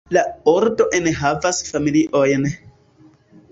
[0.15, 0.21] La
[0.53, 2.51] ordo enhavas familiojn.